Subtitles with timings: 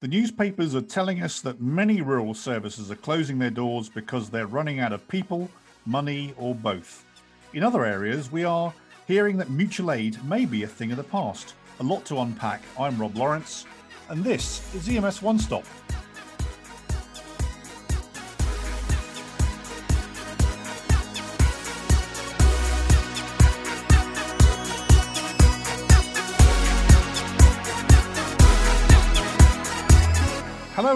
[0.00, 4.46] The newspapers are telling us that many rural services are closing their doors because they're
[4.46, 5.48] running out of people,
[5.86, 7.06] money, or both.
[7.54, 8.74] In other areas, we are
[9.06, 11.54] hearing that mutual aid may be a thing of the past.
[11.80, 12.60] A lot to unpack.
[12.78, 13.64] I'm Rob Lawrence,
[14.10, 15.64] and this is EMS One Stop.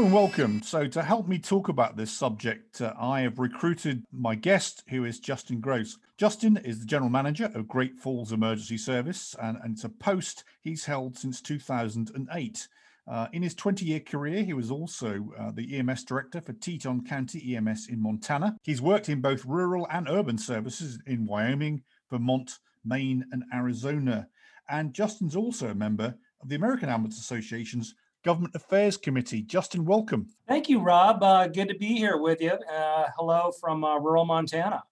[0.01, 0.63] And welcome.
[0.63, 5.05] So, to help me talk about this subject, uh, I have recruited my guest, who
[5.05, 5.99] is Justin Grohs.
[6.17, 10.45] Justin is the general manager of Great Falls Emergency Service, and, and it's a post
[10.63, 12.69] he's held since 2008.
[13.07, 17.05] Uh, in his 20 year career, he was also uh, the EMS director for Teton
[17.05, 18.57] County EMS in Montana.
[18.63, 24.29] He's worked in both rural and urban services in Wyoming, Vermont, Maine, and Arizona.
[24.67, 29.43] And Justin's also a member of the American Ambulance Association's Government Affairs Committee.
[29.43, 30.29] Justin, welcome.
[30.47, 31.23] Thank you, Rob.
[31.23, 32.53] Uh, good to be here with you.
[32.53, 34.83] Uh, hello from uh, rural Montana.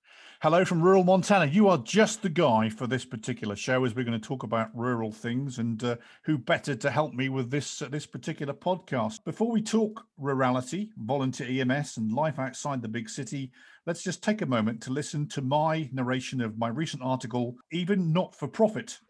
[0.41, 1.47] Hello from rural Montana.
[1.47, 4.71] You are just the guy for this particular show, as we're going to talk about
[4.73, 9.25] rural things, and uh, who better to help me with this uh, this particular podcast?
[9.25, 13.51] Before we talk rurality, volunteer EMS, and life outside the big city,
[13.85, 17.57] let's just take a moment to listen to my narration of my recent article.
[17.73, 19.01] Even not for profit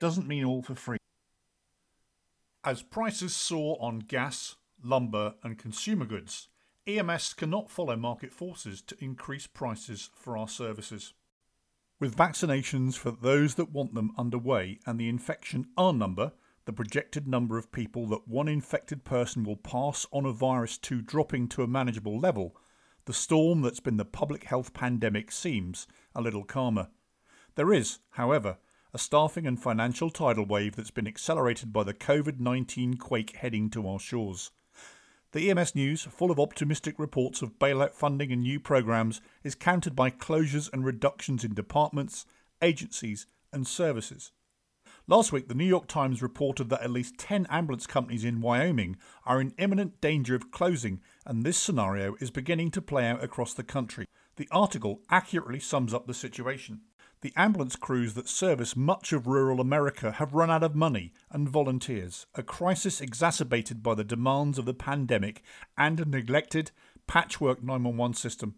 [0.00, 0.97] doesn't mean all for free.
[2.68, 6.48] As prices soar on gas, lumber, and consumer goods,
[6.86, 11.14] EMS cannot follow market forces to increase prices for our services.
[11.98, 16.32] With vaccinations for those that want them underway and the infection R number,
[16.66, 21.00] the projected number of people that one infected person will pass on a virus to
[21.00, 22.54] dropping to a manageable level,
[23.06, 26.88] the storm that's been the public health pandemic seems a little calmer.
[27.54, 28.58] There is, however,
[28.94, 33.68] a staffing and financial tidal wave that's been accelerated by the COVID 19 quake heading
[33.70, 34.50] to our shores.
[35.32, 39.94] The EMS news, full of optimistic reports of bailout funding and new programs, is countered
[39.94, 42.24] by closures and reductions in departments,
[42.62, 44.32] agencies, and services.
[45.06, 48.96] Last week, the New York Times reported that at least 10 ambulance companies in Wyoming
[49.26, 53.52] are in imminent danger of closing, and this scenario is beginning to play out across
[53.52, 54.06] the country.
[54.36, 56.80] The article accurately sums up the situation
[57.20, 61.48] the ambulance crews that service much of rural America have run out of money and
[61.48, 65.42] volunteers, a crisis exacerbated by the demands of the pandemic
[65.76, 66.70] and a neglected
[67.06, 68.54] patchwork 911 system.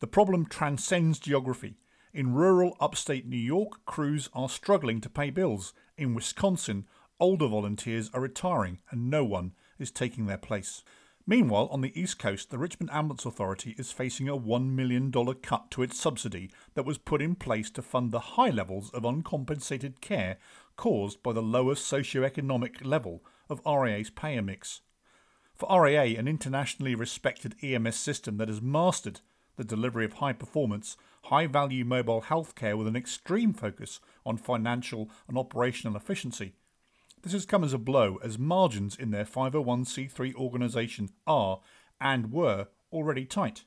[0.00, 1.76] The problem transcends geography.
[2.12, 5.72] In rural upstate New York, crews are struggling to pay bills.
[5.96, 6.86] In Wisconsin,
[7.20, 10.82] older volunteers are retiring and no one is taking their place.
[11.26, 15.70] Meanwhile, on the East Coast, the Richmond Ambulance Authority is facing a $1 million cut
[15.70, 20.00] to its subsidy that was put in place to fund the high levels of uncompensated
[20.00, 20.38] care
[20.76, 24.80] caused by the lower socio-economic level of RAA's payer mix.
[25.54, 29.20] For RAA, an internationally respected EMS system that has mastered
[29.56, 35.08] the delivery of high performance, high value mobile healthcare with an extreme focus on financial
[35.28, 36.54] and operational efficiency,
[37.22, 41.60] this has come as a blow as margins in their 501c3 organisation are
[42.00, 43.64] and were already tight.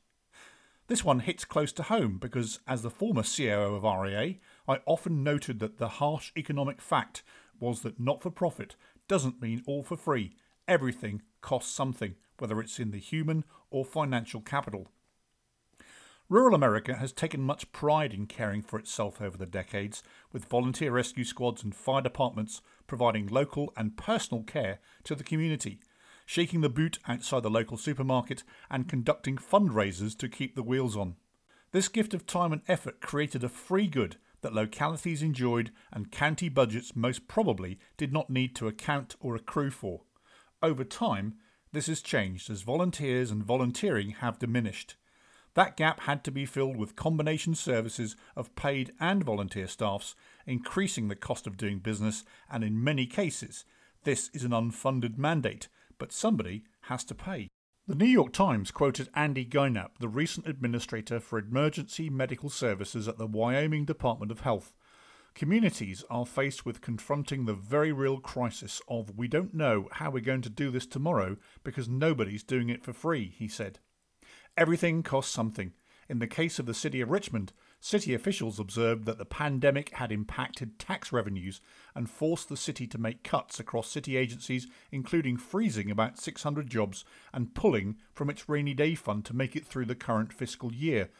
[0.87, 4.35] This one hits close to home because, as the former COO of RAA,
[4.67, 7.23] I often noted that the harsh economic fact
[7.59, 8.75] was that not for profit
[9.07, 10.35] doesn't mean all for free.
[10.67, 14.91] Everything costs something, whether it's in the human or financial capital.
[16.27, 20.91] Rural America has taken much pride in caring for itself over the decades, with volunteer
[20.91, 25.79] rescue squads and fire departments providing local and personal care to the community,
[26.25, 31.15] shaking the boot outside the local supermarket, and conducting fundraisers to keep the wheels on.
[31.71, 36.49] This gift of time and effort created a free good that localities enjoyed and county
[36.49, 40.01] budgets most probably did not need to account or accrue for.
[40.61, 41.35] Over time,
[41.71, 44.95] this has changed as volunteers and volunteering have diminished.
[45.55, 51.07] That gap had to be filled with combination services of paid and volunteer staffs, increasing
[51.07, 53.65] the cost of doing business, and in many cases,
[54.03, 55.67] this is an unfunded mandate,
[55.97, 57.49] but somebody has to pay.
[57.87, 63.17] The New York Times quoted Andy Gienapp, the recent administrator for emergency medical services at
[63.17, 64.73] the Wyoming Department of Health.
[65.35, 70.21] Communities are faced with confronting the very real crisis of we don't know how we're
[70.21, 73.79] going to do this tomorrow because nobody's doing it for free, he said.
[74.57, 75.73] Everything costs something.
[76.07, 77.51] In the case of the city of Richmond,
[77.85, 81.61] city officials observed that the pandemic had impacted tax revenues
[81.93, 87.05] and forced the city to make cuts across city agencies, including freezing about 600 jobs
[87.31, 91.11] and pulling from its rainy day fund to make it through the current fiscal year.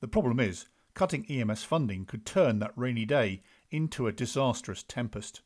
[0.00, 5.40] The problem is, cutting EMS funding could turn that rainy day into a disastrous tempest.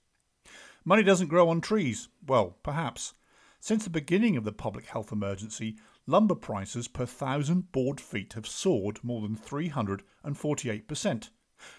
[0.85, 2.09] Money doesn't grow on trees.
[2.27, 3.15] Well, perhaps.
[3.61, 8.47] Since the beginning of the public health emergency, lumber prices per thousand board feet have
[8.47, 11.29] soared more than 348%.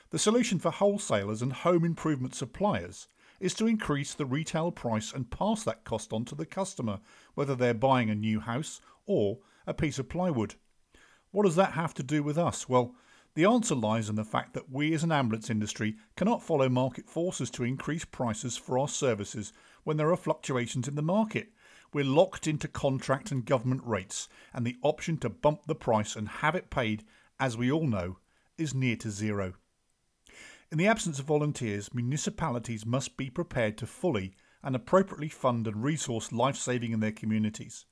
[0.09, 3.07] The solution for wholesalers and home improvement suppliers
[3.39, 6.99] is to increase the retail price and pass that cost on to the customer,
[7.35, 10.55] whether they're buying a new house or a piece of plywood.
[11.31, 12.67] What does that have to do with us?
[12.67, 12.95] Well,
[13.35, 17.07] the answer lies in the fact that we as an ambulance industry cannot follow market
[17.07, 19.53] forces to increase prices for our services
[19.83, 21.51] when there are fluctuations in the market.
[21.97, 26.29] We're locked into contract and government rates, and the option to bump the price and
[26.29, 27.03] have it paid,
[27.39, 28.19] as we all know,
[28.55, 29.55] is near to zero.
[30.71, 35.83] In the absence of volunteers, municipalities must be prepared to fully and appropriately fund and
[35.83, 37.87] resource life saving in their communities.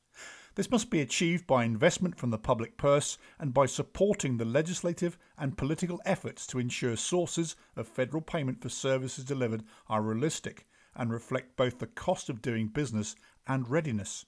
[0.53, 5.17] This must be achieved by investment from the public purse and by supporting the legislative
[5.35, 11.11] and political efforts to ensure sources of federal payment for services delivered are realistic and
[11.11, 13.15] reflect both the cost of doing business
[13.47, 14.25] and readiness.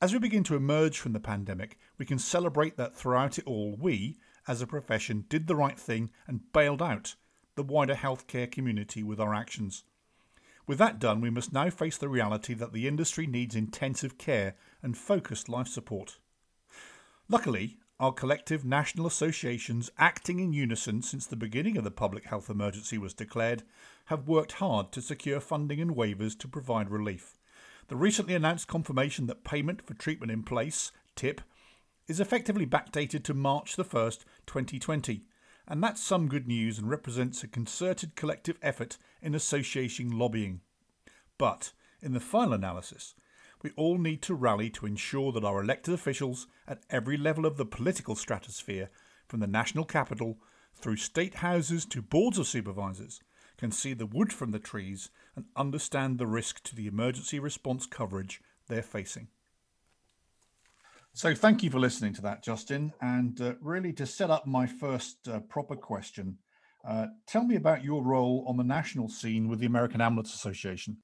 [0.00, 3.76] As we begin to emerge from the pandemic, we can celebrate that throughout it all,
[3.78, 7.14] we, as a profession, did the right thing and bailed out
[7.54, 9.84] the wider healthcare community with our actions.
[10.66, 14.56] With that done, we must now face the reality that the industry needs intensive care
[14.82, 16.18] and focused life support.
[17.28, 22.50] Luckily, our collective national associations, acting in unison since the beginning of the public health
[22.50, 23.62] emergency was declared,
[24.06, 27.35] have worked hard to secure funding and waivers to provide relief.
[27.88, 31.40] The recently announced confirmation that payment for treatment in place, TIP,
[32.08, 35.24] is effectively backdated to March the 1st, 2020,
[35.68, 40.62] and that's some good news and represents a concerted collective effort in association lobbying.
[41.38, 41.72] But,
[42.02, 43.14] in the final analysis,
[43.62, 47.56] we all need to rally to ensure that our elected officials at every level of
[47.56, 48.90] the political stratosphere,
[49.28, 50.38] from the national capital
[50.74, 53.20] through state houses to boards of supervisors,
[53.58, 57.86] can see the wood from the trees and understand the risk to the emergency response
[57.86, 59.28] coverage they're facing.
[61.12, 62.92] So, thank you for listening to that, Justin.
[63.00, 66.36] And uh, really, to set up my first uh, proper question,
[66.86, 70.98] uh, tell me about your role on the national scene with the American Ambulance Association.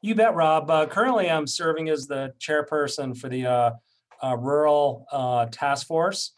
[0.00, 0.70] You bet, Rob.
[0.70, 3.70] Uh, currently, I'm serving as the chairperson for the uh,
[4.22, 5.06] uh, Rural
[5.52, 6.32] Task Force,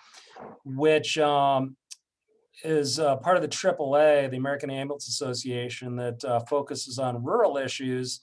[0.65, 1.77] which um,
[2.65, 8.21] is part of the AAA, the American Ambulance Association, that focuses on rural issues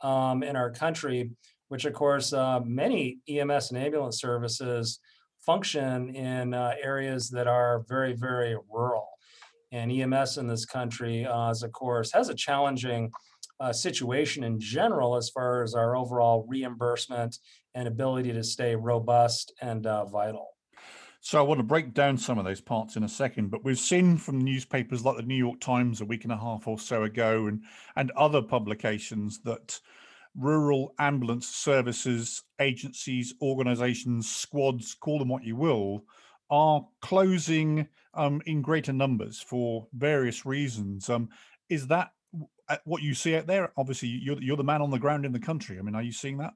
[0.00, 1.30] um, in our country
[1.68, 5.00] which of course uh, many EMS and ambulance services
[5.44, 9.08] function in uh, areas that are very, very rural.
[9.72, 13.10] And EMS in this country, uh, of course, has a challenging
[13.60, 17.38] uh, situation in general as far as our overall reimbursement
[17.74, 20.53] and ability to stay robust and uh, vital.
[21.24, 23.78] So I want to break down some of those parts in a second, but we've
[23.78, 27.04] seen from newspapers like the New York Times a week and a half or so
[27.04, 27.62] ago, and
[27.96, 29.80] and other publications that
[30.38, 36.04] rural ambulance services, agencies, organizations, squads, call them what you will,
[36.50, 41.08] are closing um, in greater numbers for various reasons.
[41.08, 41.30] Um,
[41.70, 42.10] is that
[42.68, 43.72] uh, what you see out there?
[43.78, 45.78] Obviously, you're, you're the man on the ground in the country.
[45.78, 46.52] I mean, are you seeing that?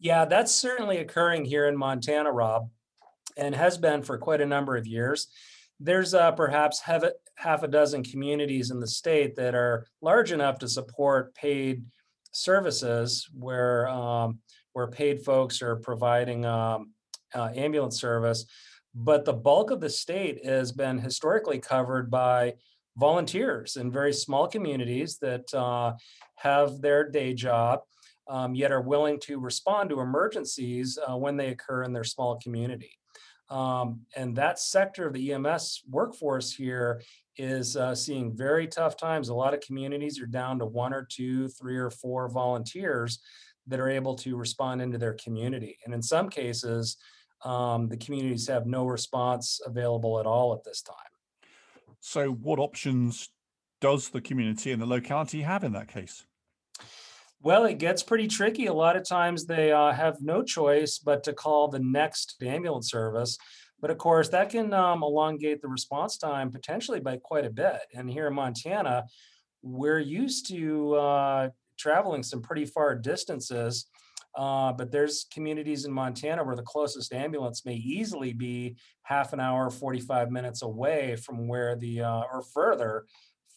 [0.00, 2.70] Yeah, that's certainly occurring here in Montana, Rob,
[3.36, 5.28] and has been for quite a number of years.
[5.78, 10.30] There's uh, perhaps half a, half a dozen communities in the state that are large
[10.32, 11.84] enough to support paid
[12.32, 14.38] services where um,
[14.72, 16.92] where paid folks are providing um,
[17.34, 18.46] uh, ambulance service,
[18.94, 22.54] but the bulk of the state has been historically covered by
[22.96, 25.92] volunteers in very small communities that uh,
[26.36, 27.80] have their day job,
[28.28, 32.36] um, yet are willing to respond to emergencies uh, when they occur in their small
[32.36, 32.92] community.
[33.50, 37.02] Um, and that sector of the EMS workforce here
[37.36, 39.28] is uh, seeing very tough times.
[39.28, 43.18] A lot of communities are down to one or two, three or four volunteers
[43.66, 45.78] that are able to respond into their community.
[45.84, 46.96] And in some cases,
[47.44, 50.96] um, the communities have no response available at all at this time.
[52.00, 53.30] So, what options
[53.80, 56.26] does the community and the locality have in that case?
[57.42, 58.66] Well, it gets pretty tricky.
[58.66, 62.90] A lot of times they uh, have no choice but to call the next ambulance
[62.90, 63.38] service.
[63.80, 67.80] But of course, that can um, elongate the response time potentially by quite a bit.
[67.94, 69.06] And here in Montana,
[69.62, 73.86] we're used to uh, traveling some pretty far distances.
[74.34, 79.40] Uh, but there's communities in Montana where the closest ambulance may easily be half an
[79.40, 83.06] hour, 45 minutes away from where the, uh, or further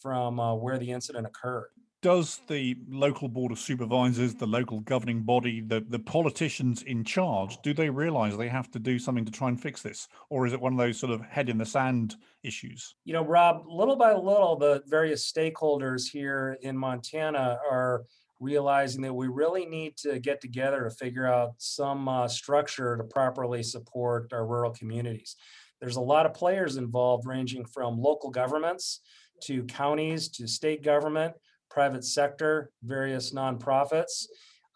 [0.00, 1.68] from uh, where the incident occurred
[2.04, 7.56] does the local board of supervisors, the local governing body, the, the politicians in charge,
[7.62, 10.06] do they realize they have to do something to try and fix this?
[10.28, 12.94] Or is it one of those sort of head in the sand issues?
[13.06, 18.04] You know, Rob, little by little, the various stakeholders here in Montana are
[18.38, 23.04] realizing that we really need to get together to figure out some uh, structure to
[23.04, 25.36] properly support our rural communities.
[25.80, 29.00] There's a lot of players involved, ranging from local governments
[29.44, 31.32] to counties to state government,
[31.74, 34.26] private sector, various nonprofits.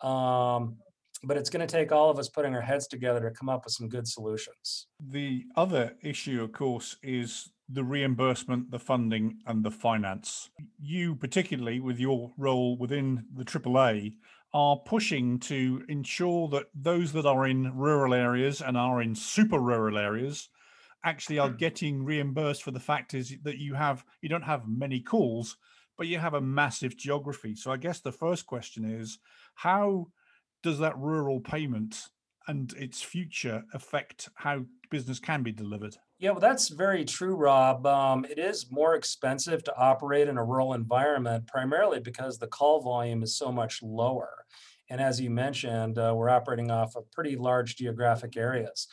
[0.03, 0.77] Um,
[1.25, 3.65] but it's going to take all of us putting our heads together to come up
[3.65, 4.89] with some good solutions.
[5.01, 10.51] The other issue, of course, is the reimbursement, the funding, and the finance.
[10.81, 14.15] You, particularly with your role within the AAA,
[14.55, 19.59] are pushing to ensure that those that are in rural areas and are in super
[19.59, 20.49] rural areas
[21.05, 25.01] actually are getting reimbursed for the fact is that you have you don't have many
[25.01, 25.57] calls
[25.99, 29.19] but you have a massive geography so i guess the first question is
[29.55, 30.07] how
[30.63, 32.05] does that rural payment
[32.47, 37.87] and its future affect how business can be delivered yeah, well, that's very true, Rob.
[37.87, 42.81] Um, it is more expensive to operate in a rural environment, primarily because the call
[42.81, 44.45] volume is so much lower.
[44.91, 48.89] And as you mentioned, uh, we're operating off of pretty large geographic areas.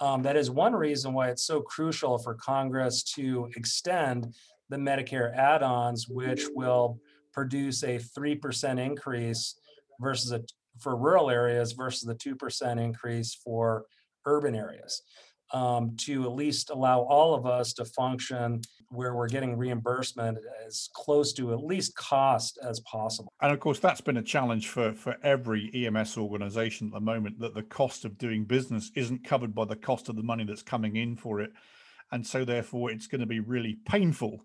[0.00, 4.34] Um, that is one reason why it's so crucial for Congress to extend
[4.68, 6.98] the Medicare add ons, which will
[7.32, 9.58] produce a 3% increase
[10.00, 10.42] versus a,
[10.80, 13.84] for rural areas versus the 2% increase for
[14.24, 15.02] urban areas
[15.52, 20.88] um, to at least allow all of us to function where we're getting reimbursement as
[20.94, 23.32] close to at least cost as possible.
[23.40, 27.38] And of course, that's been a challenge for, for every EMS organization at the moment
[27.40, 30.62] that the cost of doing business isn't covered by the cost of the money that's
[30.62, 31.50] coming in for it.
[32.12, 34.44] And so, therefore, it's going to be really painful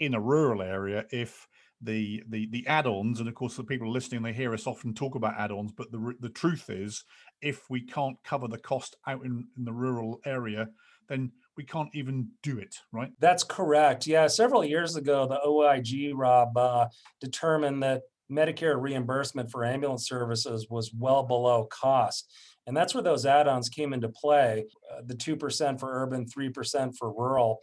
[0.00, 1.46] in a rural area if
[1.82, 5.14] the the the add-ons and of course the people listening they hear us often talk
[5.14, 7.04] about add-ons but the the truth is
[7.40, 10.68] if we can't cover the cost out in, in the rural area
[11.08, 13.10] then we can't even do it right?
[13.18, 14.06] That's correct.
[14.06, 16.88] Yeah several years ago the oig rob uh,
[17.20, 22.32] determined that medicare reimbursement for ambulance services was well below cost
[22.66, 27.10] and that's where those add-ons came into play uh, the 2% for urban 3% for
[27.10, 27.58] rural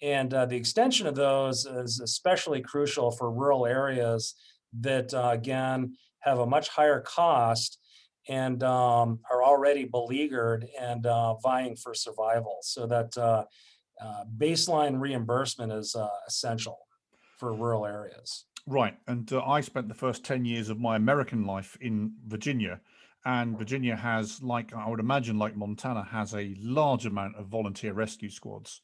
[0.00, 4.34] and uh, the extension of those is especially crucial for rural areas
[4.80, 7.78] that, uh, again, have a much higher cost
[8.28, 12.58] and um, are already beleaguered and uh, vying for survival.
[12.62, 13.44] So that uh,
[14.00, 16.78] uh, baseline reimbursement is uh, essential
[17.38, 18.44] for rural areas.
[18.66, 18.96] Right.
[19.06, 22.80] And I spent the first 10 years of my American life in Virginia.
[23.24, 27.92] And Virginia has, like I would imagine, like Montana, has a large amount of volunteer
[27.92, 28.82] rescue squads.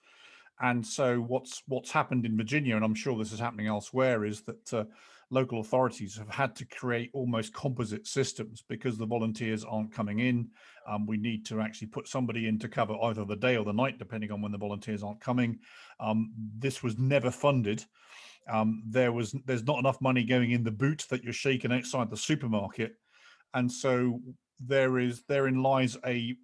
[0.61, 4.43] And so what's what's happened in Virginia, and I'm sure this is happening elsewhere, is
[4.43, 4.85] that uh,
[5.31, 10.49] local authorities have had to create almost composite systems because the volunteers aren't coming in.
[10.89, 13.73] Um, we need to actually put somebody in to cover either the day or the
[13.73, 15.59] night, depending on when the volunteers aren't coming.
[15.99, 17.85] Um, this was never funded.
[18.49, 22.11] Um, there was there's not enough money going in the boot that you're shaking outside
[22.11, 22.93] the supermarket,
[23.55, 24.21] and so
[24.61, 26.37] there is therein lies a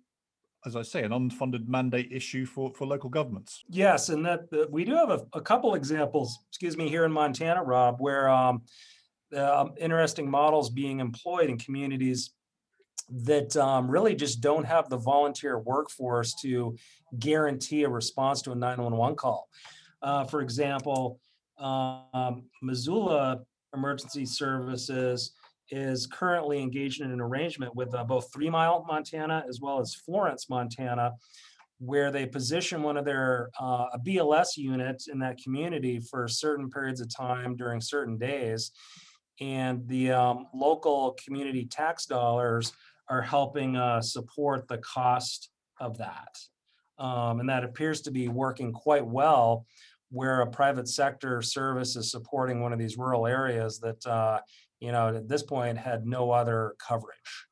[0.66, 3.64] as I say, an unfunded mandate issue for, for local governments.
[3.68, 7.62] Yes, and that we do have a, a, couple examples, excuse me, here in Montana,
[7.62, 8.62] Rob, where um,
[9.34, 12.32] uh, interesting models being employed in communities
[13.10, 16.76] that um, really just don't have the volunteer workforce to
[17.18, 19.48] guarantee a response to a 911 call.
[20.02, 21.18] Uh, for example,
[21.58, 23.40] um, Missoula
[23.74, 25.32] Emergency Services
[25.70, 29.94] is currently engaged in an arrangement with uh, both Three Mile, Montana, as well as
[29.94, 31.12] Florence, Montana,
[31.78, 36.70] where they position one of their uh, a BLS unit in that community for certain
[36.70, 38.72] periods of time during certain days,
[39.40, 42.72] and the um, local community tax dollars
[43.08, 45.50] are helping uh, support the cost
[45.80, 46.36] of that,
[46.98, 49.66] um, and that appears to be working quite well.
[50.12, 54.40] Where a private sector service is supporting one of these rural areas that uh,
[54.80, 57.46] you know, at this point had no other coverage.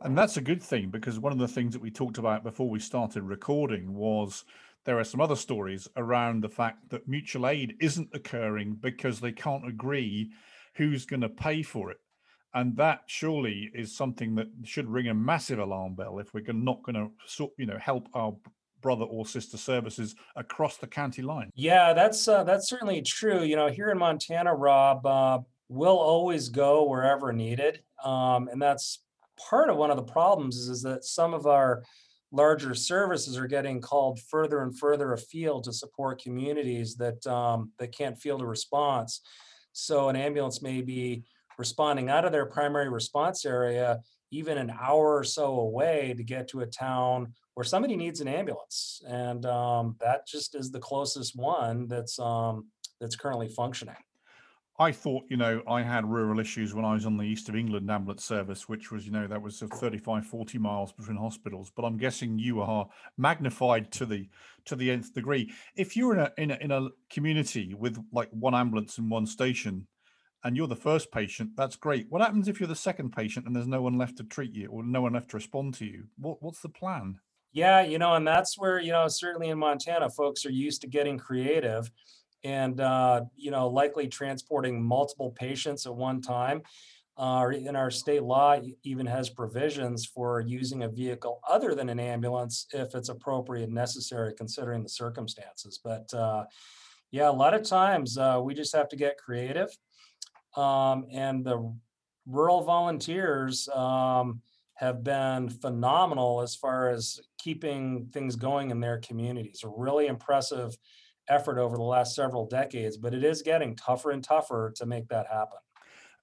[0.00, 2.68] And that's a good thing because one of the things that we talked about before
[2.68, 4.44] we started recording was
[4.84, 9.30] there are some other stories around the fact that mutual aid isn't occurring because they
[9.30, 10.30] can't agree
[10.74, 11.98] who's going to pay for it.
[12.54, 16.82] And that surely is something that should ring a massive alarm bell if we're not
[16.82, 16.96] going
[17.38, 18.34] to, you know, help our
[18.82, 21.48] brother or sister services across the county line.
[21.54, 23.42] Yeah, that's uh, that's certainly true.
[23.42, 25.38] You know, here in Montana, Rob, uh,
[25.68, 27.80] will always go wherever needed.
[28.04, 29.02] Um, and that's
[29.48, 31.82] part of one of the problems is, is that some of our
[32.30, 37.96] larger services are getting called further and further afield to support communities that um, that
[37.96, 39.20] can't field a response.
[39.72, 41.24] So an ambulance may be
[41.58, 44.00] responding out of their primary response area
[44.32, 48.28] even an hour or so away to get to a town where somebody needs an
[48.28, 52.66] ambulance, and um, that just is the closest one that's um,
[52.98, 53.94] that's currently functioning.
[54.78, 57.54] I thought, you know, I had rural issues when I was on the East of
[57.54, 61.70] England ambulance service, which was, you know, that was 35, 40 miles between hospitals.
[61.74, 62.88] But I'm guessing you are
[63.18, 64.28] magnified to the
[64.64, 65.52] to the nth degree.
[65.76, 69.26] If you're in a in a, in a community with like one ambulance and one
[69.26, 69.86] station,
[70.42, 72.06] and you're the first patient, that's great.
[72.08, 74.68] What happens if you're the second patient and there's no one left to treat you
[74.68, 76.04] or no one left to respond to you?
[76.16, 77.18] What what's the plan?
[77.52, 80.86] Yeah, you know, and that's where, you know, certainly in Montana, folks are used to
[80.86, 81.90] getting creative
[82.44, 86.62] and, uh, you know, likely transporting multiple patients at one time.
[87.18, 92.00] Uh, in our state law even has provisions for using a vehicle other than an
[92.00, 95.78] ambulance if it's appropriate and necessary considering the circumstances.
[95.84, 96.44] But uh,
[97.10, 99.68] yeah, a lot of times uh, we just have to get creative.
[100.56, 101.74] Um, and the
[102.26, 104.40] rural volunteers, um,
[104.82, 109.62] have been phenomenal as far as keeping things going in their communities.
[109.64, 110.76] A really impressive
[111.32, 115.08] effort over the last several decades, but it is getting tougher and tougher to make
[115.08, 115.58] that happen.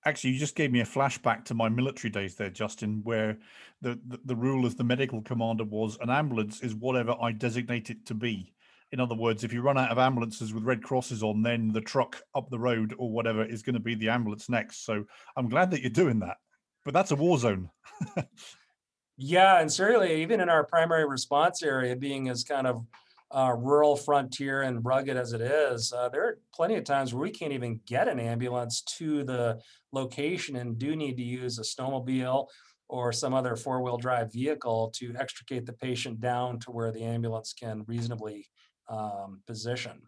[0.06, 3.38] Actually, you just gave me a flashback to my military days there, Justin, where
[3.82, 7.90] the, the, the rule as the medical commander was an ambulance is whatever I designate
[7.90, 8.54] it to be.
[8.92, 11.82] In other words, if you run out of ambulances with red crosses on, then the
[11.82, 14.86] truck up the road or whatever is going to be the ambulance next.
[14.86, 15.04] So
[15.36, 16.38] I'm glad that you're doing that
[16.86, 17.70] but that's a war zone.
[19.18, 22.86] yeah, and certainly even in our primary response area, being as kind of
[23.32, 27.22] uh, rural frontier and rugged as it is, uh, there are plenty of times where
[27.22, 29.60] we can't even get an ambulance to the
[29.92, 32.48] location and do need to use a snowmobile
[32.88, 37.54] or some other four-wheel drive vehicle to extricate the patient down to where the ambulance
[37.54, 38.48] can reasonably
[38.90, 40.02] um, position.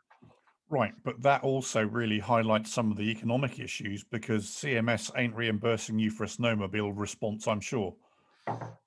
[0.69, 5.99] Right, but that also really highlights some of the economic issues because CMS ain't reimbursing
[5.99, 7.93] you for a snowmobile response, I'm sure.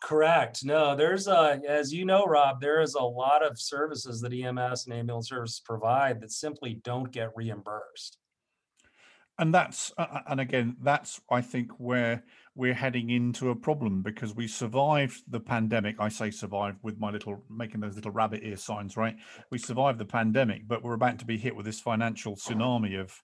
[0.04, 0.64] Correct.
[0.64, 4.84] No, there's a, as you know, Rob, there is a lot of services that EMS
[4.84, 8.18] and ambulance services provide that simply don't get reimbursed.
[9.38, 12.22] And that's uh, and again that's i think where
[12.54, 15.96] we're heading into a problem because we survived the pandemic.
[15.98, 19.16] I say survived with my little making those little rabbit ear signs right?
[19.50, 23.20] We survived the pandemic but we're about to be hit with this financial tsunami of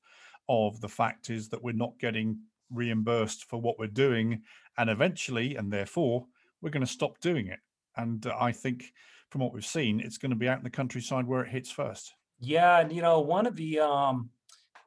[0.48, 2.40] of the fact is that we're not getting
[2.72, 4.42] reimbursed for what we're doing
[4.78, 6.26] and eventually and therefore
[6.60, 7.58] we're going to stop doing it
[7.96, 8.92] and uh, i think
[9.30, 11.70] from what we've seen it's going to be out in the countryside where it hits
[11.70, 14.30] first yeah and you know one of the um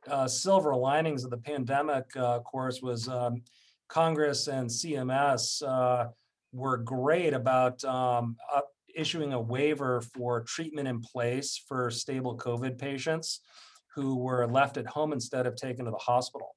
[0.10, 3.42] uh, silver linings of the pandemic, uh, of course, was um,
[3.88, 6.10] Congress and CMS uh,
[6.52, 8.36] were great about um,
[8.96, 13.42] issuing a waiver for treatment in place for stable COVID patients
[13.96, 16.56] who were left at home instead of taken to the hospital.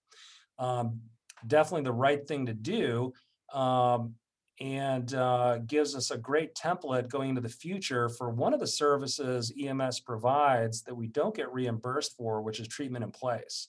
[0.59, 1.01] Um,
[1.47, 3.13] definitely the right thing to do.
[3.53, 4.15] Um,
[4.59, 8.67] and uh, gives us a great template going into the future for one of the
[8.67, 13.69] services EMS provides that we don't get reimbursed for, which is treatment in place.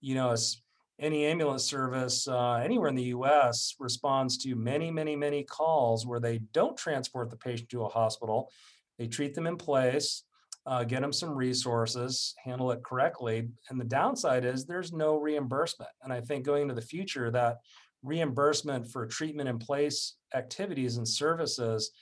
[0.00, 0.62] You know, as
[0.98, 6.20] any ambulance service uh, anywhere in the US responds to many, many, many calls where
[6.20, 8.50] they don't transport the patient to a hospital.
[8.98, 10.22] They treat them in place,
[10.66, 13.48] uh, get them some resources, handle it correctly.
[13.70, 15.90] And the downside is there's no reimbursement.
[16.02, 17.58] And I think going into the future, that
[18.02, 21.92] reimbursement for treatment in place activities and services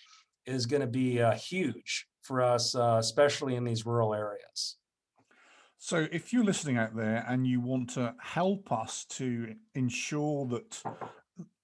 [0.46, 4.77] is going to be uh, huge for us, uh, especially in these rural areas.
[5.79, 10.83] So, if you're listening out there and you want to help us to ensure that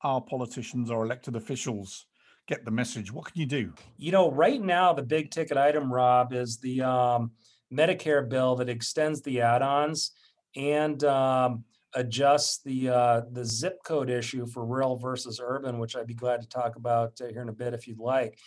[0.02, 2.06] our politicians, our elected officials,
[2.46, 3.72] get the message, what can you do?
[3.96, 7.32] You know, right now, the big ticket item, Rob, is the um,
[7.72, 10.12] Medicare bill that extends the add ons
[10.56, 16.06] and um, adjust the uh, the zip code issue for rural versus urban, which I'd
[16.06, 18.38] be glad to talk about uh, here in a bit if you'd like.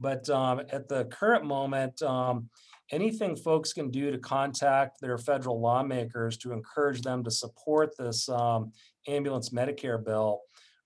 [0.00, 2.48] But um, at the current moment, um,
[2.92, 8.28] anything folks can do to contact their federal lawmakers to encourage them to support this
[8.28, 8.72] um,
[9.08, 10.42] ambulance Medicare bill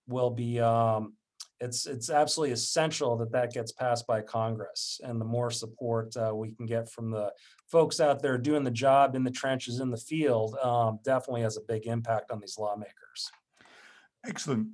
[0.06, 1.12] will be um,
[1.62, 6.34] it's it's absolutely essential that that gets passed by Congress, and the more support uh,
[6.34, 7.32] we can get from the
[7.68, 11.56] folks out there doing the job in the trenches in the field, um, definitely has
[11.56, 13.30] a big impact on these lawmakers.
[14.26, 14.68] Excellent.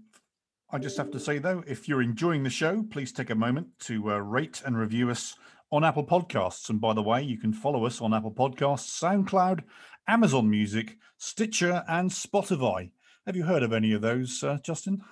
[0.70, 3.68] I just have to say though, if you're enjoying the show, please take a moment
[3.80, 5.34] to uh, rate and review us
[5.70, 6.70] on Apple Podcasts.
[6.70, 9.62] And by the way, you can follow us on Apple Podcasts, SoundCloud,
[10.06, 12.90] Amazon Music, Stitcher, and Spotify.
[13.26, 15.02] Have you heard of any of those, uh, Justin?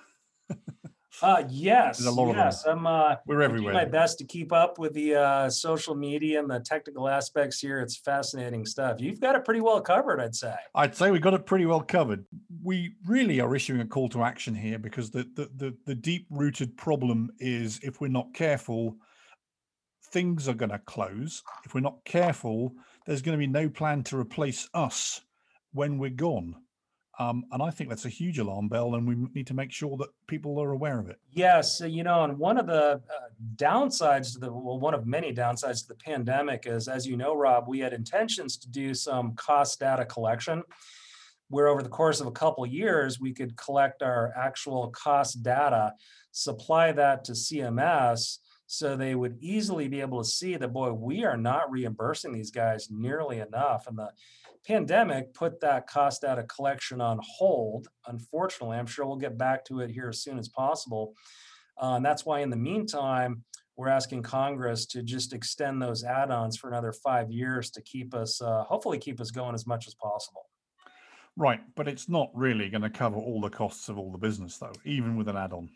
[1.21, 2.59] Uh, yes, There's a lot yes.
[2.59, 2.87] Of them.
[2.87, 3.73] I'm uh, we're everywhere.
[3.73, 7.79] my best to keep up with the uh, social media and the technical aspects here.
[7.79, 8.99] It's fascinating stuff.
[8.99, 10.53] You've got it pretty well covered, I'd say.
[10.75, 12.25] I'd say we got it pretty well covered.
[12.63, 16.27] We really are issuing a call to action here because the the the, the deep
[16.29, 18.95] rooted problem is if we're not careful,
[20.11, 21.43] things are going to close.
[21.65, 22.73] If we're not careful,
[23.05, 25.21] there's going to be no plan to replace us
[25.73, 26.55] when we're gone.
[27.19, 29.97] Um, and I think that's a huge alarm bell, and we need to make sure
[29.97, 31.17] that people are aware of it.
[31.31, 35.33] Yes, you know, and one of the uh, downsides to the well, one of many
[35.33, 39.33] downsides to the pandemic is, as you know, Rob, we had intentions to do some
[39.33, 40.61] cost data collection,
[41.49, 45.93] where over the course of a couple years we could collect our actual cost data,
[46.31, 51.23] supply that to CMS, so they would easily be able to see that boy, we
[51.23, 54.11] are not reimbursing these guys nearly enough, and the
[54.67, 57.87] pandemic put that cost out of collection on hold.
[58.07, 61.13] Unfortunately, I'm sure we'll get back to it here as soon as possible.
[61.81, 63.43] Uh, and that's why, in the meantime,
[63.77, 68.41] we're asking Congress to just extend those add-ons for another five years to keep us,
[68.41, 70.41] uh, hopefully, keep us going as much as possible.
[71.37, 74.57] Right, but it's not really going to cover all the costs of all the business,
[74.57, 75.69] though, even with an add-on.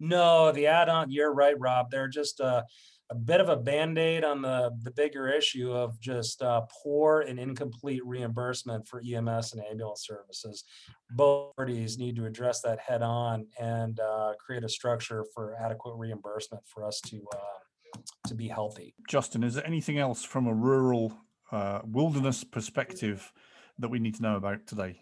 [0.00, 1.10] No, the add-on.
[1.10, 1.90] You're right, Rob.
[1.90, 2.62] They're just uh,
[3.10, 7.38] a bit of a band-aid on the the bigger issue of just uh, poor and
[7.38, 10.64] incomplete reimbursement for EMS and ambulance services.
[11.10, 15.96] Both parties need to address that head on and uh, create a structure for adequate
[15.96, 18.94] reimbursement for us to uh, to be healthy.
[19.08, 21.12] Justin, is there anything else from a rural
[21.52, 23.32] uh, wilderness perspective
[23.78, 25.00] that we need to know about today?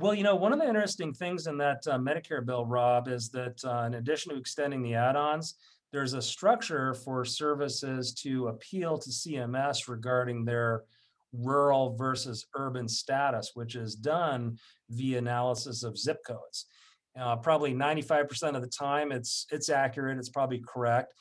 [0.00, 3.30] Well, you know, one of the interesting things in that uh, Medicare bill, Rob, is
[3.30, 5.54] that uh, in addition to extending the add-ons,
[5.90, 10.84] there's a structure for services to appeal to CMS regarding their
[11.32, 14.56] rural versus urban status, which is done
[14.88, 16.66] via analysis of zip codes.
[17.18, 20.16] Uh, probably 95% of the time, it's it's accurate.
[20.16, 21.12] It's probably correct,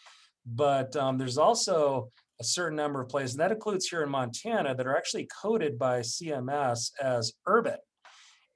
[0.45, 4.75] but um, there's also a certain number of places, and that includes here in Montana,
[4.75, 7.77] that are actually coded by CMS as urban,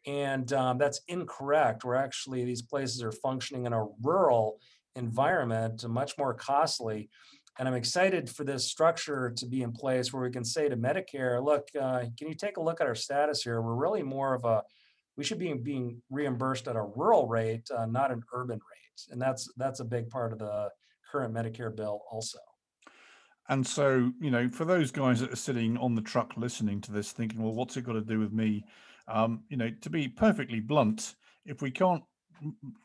[0.06, 1.84] and um, that's incorrect.
[1.84, 4.60] Where actually these places are functioning in a rural
[4.96, 7.10] environment, much more costly.
[7.60, 10.78] And I'm excited for this structure to be in place where we can say to
[10.78, 13.62] Medicare, look, uh, can you take a look at our status here?
[13.62, 14.64] We're really more of a,
[15.18, 19.12] we should be being reimbursed at a rural rate, uh, not an urban rate.
[19.12, 20.70] And that's that's a big part of the
[21.12, 22.40] current Medicare bill also.
[23.50, 26.92] And so, you know, for those guys that are sitting on the truck listening to
[26.92, 28.64] this, thinking, well, what's it got to do with me?
[29.08, 32.04] Um, you know, to be perfectly blunt, if we can't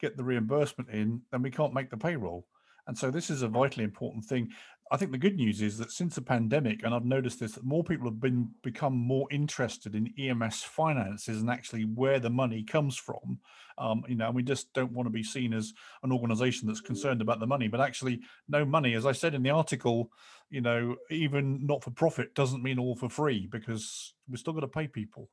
[0.01, 2.47] get the reimbursement in, then we can't make the payroll.
[2.87, 4.51] And so this is a vitally important thing.
[4.93, 7.65] I think the good news is that since the pandemic, and I've noticed this, that
[7.65, 12.63] more people have been become more interested in EMS finances and actually where the money
[12.63, 13.41] comes from.
[13.79, 15.75] Um, you know, and we just don't want to be seen as
[16.05, 18.95] an organization that's concerned about the money, but actually no money.
[18.95, 20.13] As I said in the article,
[20.51, 24.61] you know, even not for profit doesn't mean all for free because we're still got
[24.61, 25.29] to pay people.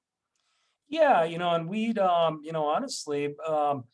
[0.94, 3.86] Yeah, you know, and we'd, um, you know, honestly, um,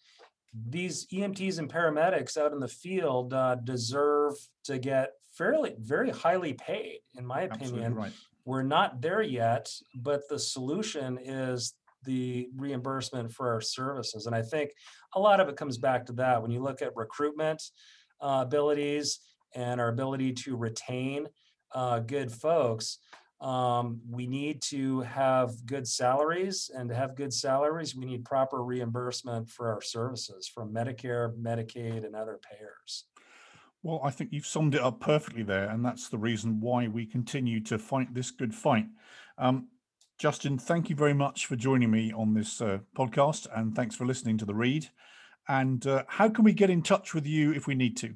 [0.67, 4.33] these EMTs and paramedics out in the field uh, deserve
[4.65, 7.95] to get fairly, very highly paid, in my opinion.
[7.95, 8.11] Right.
[8.43, 14.25] We're not there yet, but the solution is the reimbursement for our services.
[14.25, 14.71] And I think
[15.15, 16.41] a lot of it comes back to that.
[16.41, 17.63] When you look at recruitment
[18.19, 19.19] uh, abilities
[19.55, 21.27] and our ability to retain
[21.73, 22.97] uh, good folks,
[23.41, 28.63] um, we need to have good salaries, and to have good salaries, we need proper
[28.63, 33.05] reimbursement for our services from Medicare, Medicaid, and other payers.
[33.81, 37.05] Well, I think you've summed it up perfectly there, and that's the reason why we
[37.05, 38.87] continue to fight this good fight.
[39.37, 39.69] Um,
[40.17, 44.05] Justin, thank you very much for joining me on this uh, podcast, and thanks for
[44.05, 44.89] listening to the read.
[45.47, 48.15] And uh, how can we get in touch with you if we need to?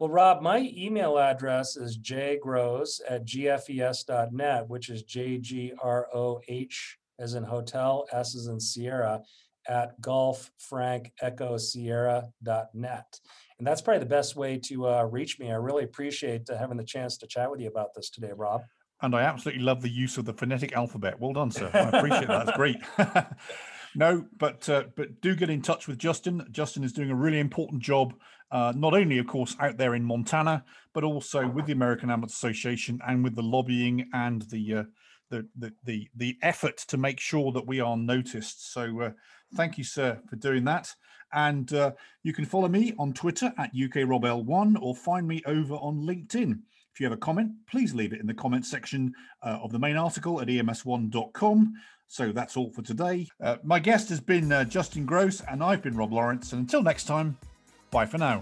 [0.00, 6.40] Well, Rob, my email address is jgrohs at gfes.net, which is J G R O
[6.48, 9.20] H as in hotel, S as in Sierra,
[9.68, 13.20] at Golf Frank Echo Sierra.net.
[13.58, 15.52] And that's probably the best way to uh, reach me.
[15.52, 18.62] I really appreciate uh, having the chance to chat with you about this today, Rob.
[19.02, 21.20] And I absolutely love the use of the phonetic alphabet.
[21.20, 21.70] Well done, sir.
[21.74, 22.46] I appreciate that.
[22.46, 22.78] That's great.
[23.94, 26.46] no, but uh, but do get in touch with Justin.
[26.50, 28.14] Justin is doing a really important job,
[28.50, 32.34] uh, not only, of course, out there in Montana, but also with the American Ambulance
[32.34, 34.84] Association and with the lobbying and the uh,
[35.30, 38.72] the, the the the effort to make sure that we are noticed.
[38.72, 39.10] So uh,
[39.54, 40.92] thank you, sir, for doing that.
[41.32, 41.92] And uh,
[42.24, 46.58] you can follow me on Twitter at UKRobL1 or find me over on LinkedIn.
[46.92, 49.78] If you have a comment, please leave it in the comment section uh, of the
[49.78, 51.74] main article at ems1.com.
[52.08, 53.28] So that's all for today.
[53.62, 56.52] My guest has been Justin Grohs, and I've been Rob Lawrence.
[56.52, 57.38] And until next time,
[57.90, 58.40] Bye for now.